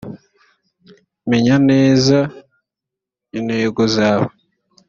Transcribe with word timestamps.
menya 1.29 1.55
neza 1.69 2.17
intego 3.37 3.81
zawe 3.95 4.29